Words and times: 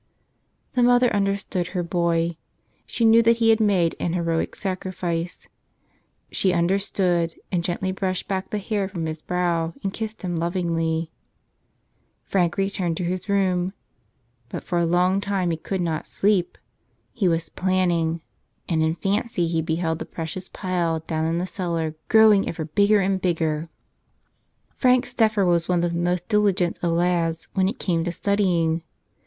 The 0.73 0.81
mother 0.81 1.13
understood 1.13 1.67
her 1.77 1.83
boy. 1.83 2.35
She 2.87 3.05
knew 3.05 3.21
that 3.21 3.37
he 3.37 3.51
had 3.51 3.59
made 3.59 3.95
an 3.99 4.13
heroic 4.13 4.55
sacrifice. 4.55 5.47
She 6.31 6.51
understood, 6.53 7.35
and 7.51 7.63
gently 7.63 7.91
brushed 7.91 8.27
back 8.27 8.49
the 8.49 8.57
hair 8.57 8.89
from 8.89 9.05
his 9.05 9.21
brow 9.21 9.75
and 9.83 9.93
kissed 9.93 10.23
him 10.23 10.37
lovingly. 10.37 11.11
Frank 12.23 12.57
returned 12.57 12.97
to 12.97 13.03
his 13.03 13.29
room. 13.29 13.73
But 14.49 14.63
for 14.63 14.79
a 14.79 14.87
long 14.87 15.21
time 15.21 15.51
he 15.51 15.57
could 15.57 15.81
not 15.81 16.07
sleep. 16.07 16.57
He 17.13 17.27
was 17.27 17.49
planning; 17.49 18.21
and 18.67 18.81
in 18.81 18.95
fancy 18.95 19.45
he 19.47 19.61
beheld 19.61 19.99
the 19.99 20.05
precious 20.05 20.49
pile 20.49 20.99
down 21.01 21.25
in 21.25 21.37
the 21.37 21.45
cellar 21.45 21.93
growing 22.07 22.49
ever 22.49 22.65
bigger 22.65 23.01
and 23.01 23.21
bigger. 23.21 23.69
Frank 24.75 25.05
Steffer 25.05 25.45
was 25.45 25.69
one 25.69 25.83
of 25.83 25.93
the 25.93 25.99
most 25.99 26.27
diligent 26.27 26.79
of 26.81 26.93
lads 26.93 27.47
when 27.53 27.67
it 27.69 27.77
came 27.77 28.03
to 28.05 28.11
studying. 28.11 28.81